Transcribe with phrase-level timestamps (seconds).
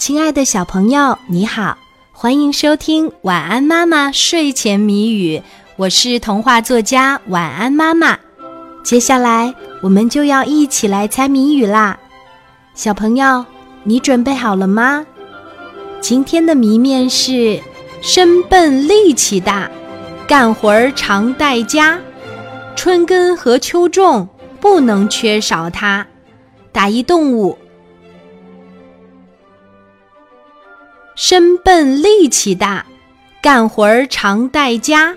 [0.00, 1.76] 亲爱的小朋友，你好，
[2.10, 5.36] 欢迎收听《晚安妈妈睡前谜语》，
[5.76, 8.18] 我是童话作家晚安妈妈。
[8.82, 11.98] 接下来我们就要一起来猜谜语啦，
[12.74, 13.44] 小朋友，
[13.84, 15.04] 你准备好了吗？
[16.00, 17.60] 今天的谜面是：
[18.00, 19.70] 身笨力气大，
[20.26, 22.00] 干活儿常带家，
[22.74, 24.26] 春耕和秋种
[24.62, 26.06] 不能缺少它。
[26.72, 27.58] 打一动物。
[31.22, 32.86] 身笨力气大，
[33.42, 35.14] 干活儿常带家，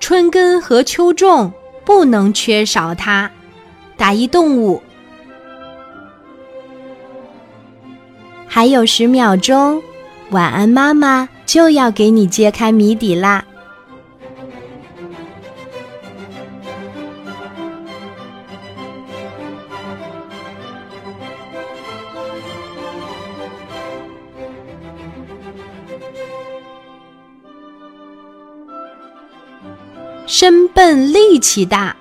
[0.00, 1.52] 春耕和秋种
[1.84, 3.30] 不能缺少它。
[3.96, 4.82] 打一动物。
[8.48, 9.80] 还有十秒钟，
[10.30, 13.44] 晚安妈妈就要给你揭开谜底啦。
[30.32, 31.96] 身笨力气大，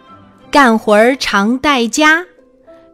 [0.52, 2.24] 干活儿常带家，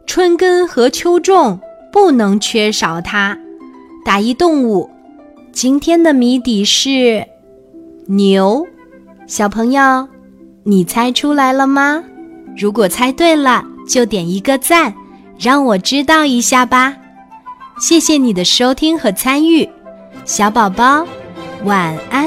[0.06, 1.60] 春耕和秋种
[1.92, 3.36] 不能缺少它。
[4.02, 4.88] 打一动物，
[5.52, 7.22] 今天的谜底是
[8.06, 8.66] 牛。
[9.26, 10.08] 小朋友，
[10.64, 12.02] 你猜出来了吗？
[12.56, 14.94] 如果猜对了，就点一个赞，
[15.38, 16.96] 让我知道一下吧。
[17.78, 19.68] 谢谢你的收听和参与，
[20.24, 21.06] 小宝宝，
[21.64, 22.26] 晚安。